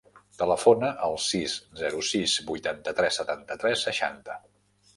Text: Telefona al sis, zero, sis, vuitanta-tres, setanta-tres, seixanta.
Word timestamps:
Telefona 0.43 0.87
al 1.07 1.17
sis, 1.25 1.57
zero, 1.83 2.01
sis, 2.13 2.35
vuitanta-tres, 2.49 3.21
setanta-tres, 3.23 3.87
seixanta. 3.89 4.43